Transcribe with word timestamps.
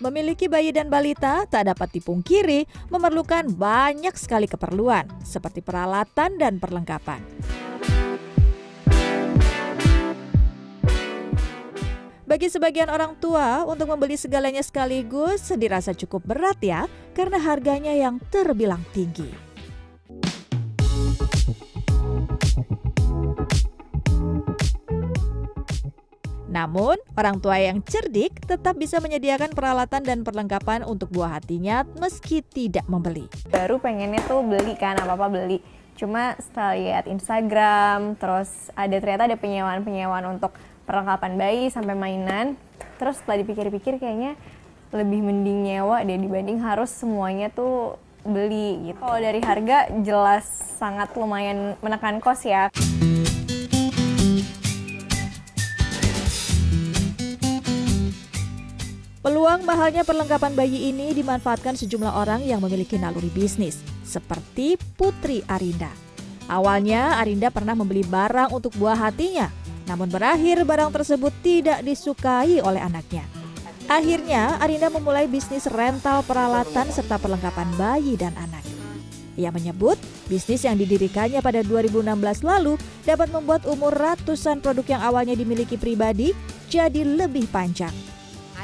Memiliki 0.00 0.48
bayi 0.48 0.72
dan 0.72 0.88
balita 0.88 1.44
tak 1.44 1.68
dapat 1.68 1.92
dipungkiri 1.92 2.64
memerlukan 2.88 3.52
banyak 3.52 4.16
sekali 4.16 4.48
keperluan, 4.48 5.04
seperti 5.20 5.60
peralatan 5.60 6.40
dan 6.40 6.56
perlengkapan. 6.56 7.20
Bagi 12.24 12.48
sebagian 12.48 12.88
orang 12.88 13.12
tua, 13.20 13.68
untuk 13.68 13.92
membeli 13.92 14.16
segalanya 14.16 14.64
sekaligus 14.64 15.52
dirasa 15.52 15.92
cukup 15.92 16.24
berat 16.24 16.56
ya, 16.64 16.88
karena 17.12 17.36
harganya 17.36 17.92
yang 17.92 18.16
terbilang 18.32 18.80
tinggi. 18.96 19.49
Namun, 26.60 27.00
orang 27.16 27.40
tua 27.40 27.56
yang 27.56 27.80
cerdik 27.80 28.44
tetap 28.44 28.76
bisa 28.76 29.00
menyediakan 29.00 29.56
peralatan 29.56 30.04
dan 30.04 30.20
perlengkapan 30.20 30.84
untuk 30.84 31.08
buah 31.08 31.40
hatinya 31.40 31.88
meski 31.96 32.44
tidak 32.44 32.84
membeli. 32.84 33.24
Baru 33.48 33.80
pengennya 33.80 34.20
tuh 34.28 34.44
beli 34.44 34.76
kan, 34.76 35.00
apa-apa 35.00 35.32
beli. 35.32 35.64
Cuma 35.96 36.36
setelah 36.36 36.76
lihat 36.76 37.08
Instagram, 37.08 38.20
terus 38.20 38.68
ada 38.76 38.92
ternyata 39.00 39.24
ada 39.24 39.40
penyewaan-penyewaan 39.40 40.36
untuk 40.36 40.52
perlengkapan 40.84 41.40
bayi 41.40 41.72
sampai 41.72 41.96
mainan. 41.96 42.60
Terus 43.00 43.16
setelah 43.24 43.40
dipikir-pikir 43.40 43.96
kayaknya 43.96 44.36
lebih 44.92 45.24
mending 45.24 45.64
nyewa 45.64 46.04
deh 46.04 46.20
dibanding 46.20 46.60
harus 46.60 46.92
semuanya 46.92 47.48
tuh 47.48 47.96
beli 48.20 48.92
gitu. 48.92 49.00
Kalau 49.00 49.16
dari 49.16 49.40
harga 49.40 49.88
jelas 50.04 50.44
sangat 50.76 51.08
lumayan 51.16 51.80
menekan 51.80 52.20
kos 52.20 52.44
ya. 52.44 52.68
Mahalnya 59.80 60.04
perlengkapan 60.04 60.52
bayi 60.52 60.92
ini 60.92 61.16
dimanfaatkan 61.16 61.72
sejumlah 61.72 62.12
orang 62.12 62.44
yang 62.44 62.60
memiliki 62.60 63.00
naluri 63.00 63.32
bisnis, 63.32 63.80
seperti 64.04 64.76
Putri 64.76 65.40
Arinda. 65.48 65.88
Awalnya, 66.52 67.16
Arinda 67.16 67.48
pernah 67.48 67.72
membeli 67.72 68.04
barang 68.04 68.52
untuk 68.52 68.76
buah 68.76 69.08
hatinya, 69.08 69.48
namun 69.88 70.12
berakhir 70.12 70.68
barang 70.68 70.92
tersebut 70.92 71.32
tidak 71.40 71.80
disukai 71.80 72.60
oleh 72.60 72.76
anaknya. 72.76 73.24
Akhirnya, 73.88 74.60
Arinda 74.60 74.92
memulai 74.92 75.24
bisnis 75.24 75.64
rental 75.64 76.28
peralatan 76.28 76.92
serta 76.92 77.16
perlengkapan 77.16 77.72
bayi 77.80 78.20
dan 78.20 78.36
anak. 78.36 78.60
Ia 79.40 79.48
menyebut, 79.48 79.96
bisnis 80.28 80.68
yang 80.68 80.76
didirikannya 80.76 81.40
pada 81.40 81.64
2016 81.64 82.04
lalu 82.44 82.76
dapat 83.08 83.32
membuat 83.32 83.64
umur 83.64 83.96
ratusan 83.96 84.60
produk 84.60 84.84
yang 84.84 85.00
awalnya 85.08 85.32
dimiliki 85.32 85.80
pribadi 85.80 86.36
jadi 86.68 87.00
lebih 87.00 87.48
panjang 87.48 88.09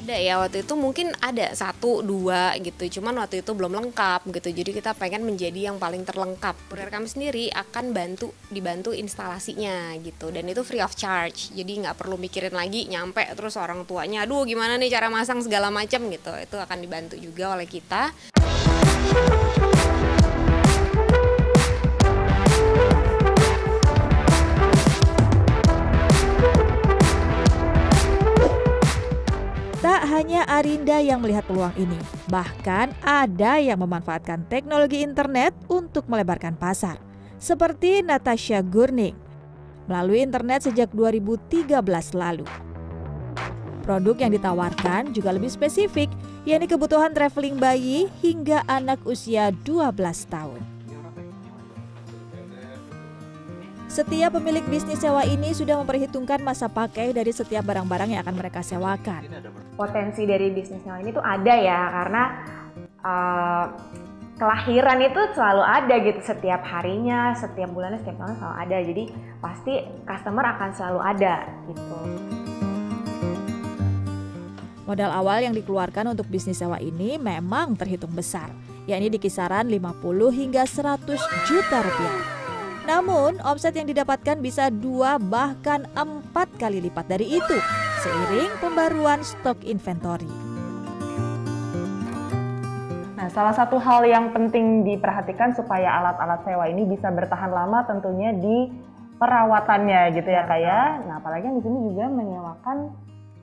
ada 0.06 0.22
ya 0.22 0.38
waktu 0.38 0.62
itu 0.62 0.78
mungkin 0.78 1.10
ada 1.18 1.50
satu 1.50 1.98
dua 1.98 2.54
gitu 2.62 3.02
cuman 3.02 3.26
waktu 3.26 3.42
itu 3.42 3.50
belum 3.50 3.74
lengkap 3.74 4.30
gitu 4.30 4.54
jadi 4.54 4.70
kita 4.70 4.94
pengen 4.94 5.26
menjadi 5.26 5.74
yang 5.74 5.82
paling 5.82 6.06
terlengkap. 6.06 6.54
Kurir 6.70 6.94
kami 6.94 7.10
sendiri 7.10 7.50
akan 7.50 7.90
bantu 7.90 8.30
dibantu 8.46 8.94
instalasinya 8.94 9.98
gitu 9.98 10.30
dan 10.30 10.46
itu 10.46 10.62
free 10.62 10.78
of 10.78 10.94
charge 10.94 11.50
jadi 11.50 11.90
nggak 11.90 11.98
perlu 11.98 12.14
mikirin 12.22 12.54
lagi 12.54 12.86
nyampe 12.86 13.26
terus 13.34 13.58
orang 13.58 13.82
tuanya 13.82 14.22
aduh 14.22 14.46
gimana 14.46 14.78
nih 14.78 14.94
cara 14.94 15.10
masang 15.10 15.42
segala 15.42 15.74
macam? 15.74 15.98
gitu 16.06 16.30
itu 16.38 16.54
akan 16.54 16.78
dibantu 16.78 17.18
juga 17.18 17.58
oleh 17.58 17.66
kita 17.66 18.14
Tak 30.06 30.22
hanya 30.22 30.46
Arinda 30.46 31.02
yang 31.02 31.18
melihat 31.18 31.42
peluang 31.50 31.74
ini, 31.74 31.98
bahkan 32.30 32.94
ada 33.02 33.58
yang 33.58 33.82
memanfaatkan 33.82 34.46
teknologi 34.46 35.02
internet 35.02 35.50
untuk 35.66 36.06
melebarkan 36.06 36.54
pasar, 36.54 36.94
seperti 37.42 38.06
Natasha 38.06 38.62
Gurning 38.62 39.18
melalui 39.90 40.22
internet 40.22 40.62
sejak 40.62 40.94
2013 40.94 41.66
lalu. 42.14 42.46
Produk 43.82 44.14
yang 44.22 44.30
ditawarkan 44.30 45.10
juga 45.10 45.34
lebih 45.34 45.50
spesifik, 45.50 46.06
yakni 46.46 46.70
kebutuhan 46.70 47.10
traveling 47.10 47.58
bayi 47.58 48.06
hingga 48.22 48.62
anak 48.70 49.02
usia 49.10 49.50
12 49.66 49.90
tahun. 50.30 50.75
Setiap 53.86 54.34
pemilik 54.34 54.66
bisnis 54.66 54.98
sewa 54.98 55.22
ini 55.22 55.54
sudah 55.54 55.78
memperhitungkan 55.78 56.42
masa 56.42 56.66
pakai 56.66 57.14
dari 57.14 57.30
setiap 57.30 57.62
barang-barang 57.62 58.18
yang 58.18 58.20
akan 58.26 58.34
mereka 58.34 58.58
sewakan. 58.58 59.30
Potensi 59.78 60.26
dari 60.26 60.50
bisnis 60.50 60.82
sewa 60.82 60.98
ini 60.98 61.14
tuh 61.14 61.22
ada 61.22 61.54
ya, 61.54 61.80
karena 61.94 62.22
uh, 63.06 63.64
kelahiran 64.42 64.98
itu 65.06 65.20
selalu 65.38 65.62
ada 65.62 65.94
gitu 66.02 66.18
setiap 66.18 66.66
harinya, 66.66 67.30
setiap 67.38 67.70
bulannya, 67.70 68.02
setiap 68.02 68.18
tahunnya 68.18 68.36
selalu 68.42 68.56
ada. 68.58 68.76
Jadi 68.82 69.04
pasti 69.38 69.74
customer 70.02 70.44
akan 70.58 70.68
selalu 70.74 71.00
ada 71.06 71.34
gitu. 71.70 71.98
Modal 74.82 75.10
awal 75.14 75.46
yang 75.46 75.54
dikeluarkan 75.54 76.14
untuk 76.14 76.26
bisnis 76.26 76.58
sewa 76.58 76.82
ini 76.82 77.22
memang 77.22 77.78
terhitung 77.78 78.10
besar, 78.10 78.50
yakni 78.90 79.14
di 79.14 79.18
kisaran 79.22 79.70
50 79.70 80.02
hingga 80.34 80.62
100 80.66 81.06
juta 81.46 81.78
rupiah. 81.86 82.35
Namun, 82.86 83.42
omset 83.42 83.74
yang 83.74 83.90
didapatkan 83.90 84.38
bisa 84.38 84.70
dua 84.70 85.18
bahkan 85.18 85.90
empat 85.98 86.46
kali 86.54 86.78
lipat 86.78 87.10
dari 87.10 87.34
itu, 87.34 87.58
seiring 87.98 88.62
pembaruan 88.62 89.26
stok 89.26 89.58
inventory. 89.66 90.30
Nah, 93.18 93.26
salah 93.34 93.50
satu 93.50 93.82
hal 93.82 94.06
yang 94.06 94.30
penting 94.30 94.86
diperhatikan 94.86 95.50
supaya 95.58 95.98
alat-alat 95.98 96.46
sewa 96.46 96.70
ini 96.70 96.86
bisa 96.86 97.10
bertahan 97.10 97.50
lama 97.50 97.82
tentunya 97.90 98.30
di 98.30 98.70
perawatannya 99.18 100.14
gitu 100.14 100.30
ya 100.30 100.46
kak 100.46 100.60
ya. 100.62 101.02
Nah, 101.10 101.18
apalagi 101.18 101.50
yang 101.50 101.58
di 101.58 101.66
sini 101.66 101.90
juga 101.90 102.06
menyewakan 102.06 102.76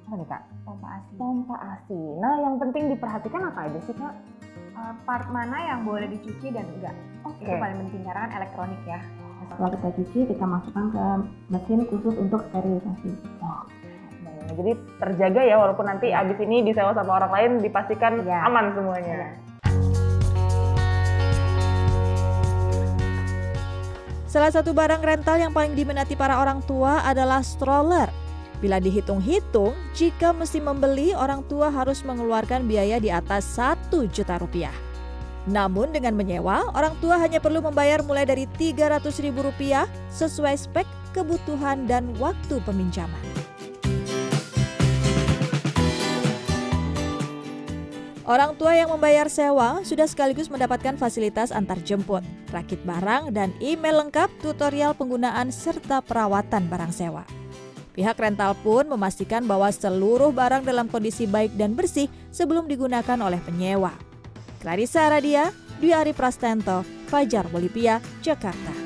apa 0.07 0.13
nih 0.23 0.27
kak? 0.31 0.41
Pompa 0.63 0.87
asi. 0.87 1.11
Pompa 1.19 1.55
asi. 1.59 1.99
Nah, 2.23 2.33
yang 2.47 2.55
penting 2.63 2.95
diperhatikan 2.95 3.51
apa 3.51 3.67
aja 3.67 3.79
sih 3.83 3.95
kak? 3.99 4.15
Uh, 4.73 4.95
part 5.03 5.27
mana 5.35 5.75
yang 5.75 5.83
boleh 5.83 6.07
dicuci 6.07 6.47
dan 6.47 6.63
enggak? 6.79 6.95
Okay. 7.27 7.43
Itu 7.43 7.59
paling 7.59 7.77
penting 7.83 8.01
karena 8.07 8.19
kan 8.23 8.31
elektronik 8.39 8.81
ya 8.87 9.03
setelah 9.53 9.71
kita 9.77 9.89
cuci 10.01 10.19
kita 10.33 10.45
masukkan 10.49 10.85
ke 10.89 11.05
mesin 11.53 11.79
khusus 11.87 12.15
untuk 12.17 12.41
sterilisasi. 12.49 13.09
Oh. 13.39 13.63
Nah, 14.25 14.53
jadi 14.57 14.71
terjaga 14.97 15.41
ya 15.45 15.55
walaupun 15.61 15.85
nanti 15.85 16.09
abis 16.09 16.37
ini 16.41 16.65
disewa 16.65 16.91
sama 16.97 17.21
orang 17.21 17.31
lain 17.31 17.51
dipastikan 17.61 18.25
ya. 18.25 18.49
aman 18.49 18.73
semuanya. 18.73 19.13
Ya. 19.13 19.29
Salah 24.33 24.49
satu 24.49 24.73
barang 24.73 25.05
rental 25.05 25.37
yang 25.37 25.53
paling 25.53 25.77
diminati 25.77 26.17
para 26.17 26.41
orang 26.41 26.65
tua 26.65 27.05
adalah 27.05 27.45
stroller. 27.45 28.09
Bila 28.57 28.81
dihitung-hitung, 28.81 29.77
jika 29.93 30.33
mesti 30.33 30.57
membeli, 30.57 31.13
orang 31.13 31.45
tua 31.45 31.69
harus 31.69 32.01
mengeluarkan 32.01 32.65
biaya 32.65 32.97
di 32.97 33.13
atas 33.13 33.45
1 33.59 33.93
juta 34.09 34.41
rupiah. 34.41 34.92
Namun 35.43 35.91
dengan 35.91 36.15
menyewa, 36.15 36.71
orang 36.71 36.95
tua 37.03 37.19
hanya 37.19 37.43
perlu 37.43 37.59
membayar 37.59 37.99
mulai 37.99 38.23
dari 38.23 38.47
Rp300.000 38.47 39.35
sesuai 40.07 40.55
spek, 40.55 40.87
kebutuhan, 41.11 41.83
dan 41.83 42.15
waktu 42.15 42.63
peminjaman. 42.63 43.19
Orang 48.23 48.55
tua 48.55 48.71
yang 48.71 48.87
membayar 48.87 49.27
sewa 49.27 49.83
sudah 49.83 50.07
sekaligus 50.07 50.47
mendapatkan 50.47 50.95
fasilitas 50.95 51.51
antar 51.51 51.75
jemput, 51.83 52.23
rakit 52.55 52.79
barang, 52.87 53.35
dan 53.35 53.51
email 53.59 53.99
lengkap 53.99 54.31
tutorial 54.39 54.95
penggunaan 54.95 55.51
serta 55.51 55.99
perawatan 55.99 56.71
barang 56.71 56.95
sewa. 56.95 57.27
Pihak 57.91 58.15
rental 58.15 58.55
pun 58.63 58.87
memastikan 58.87 59.43
bahwa 59.43 59.67
seluruh 59.67 60.31
barang 60.31 60.63
dalam 60.63 60.87
kondisi 60.87 61.27
baik 61.27 61.59
dan 61.59 61.75
bersih 61.75 62.07
sebelum 62.31 62.63
digunakan 62.63 63.19
oleh 63.19 63.43
penyewa. 63.43 64.12
Clarissa 64.63 65.07
Aradia, 65.07 65.51
Dwi 65.81 65.91
Ari 65.91 66.13
Prastanto, 66.13 66.85
Fajar 67.07 67.49
Bolivia, 67.51 67.99
Jakarta. 68.23 68.82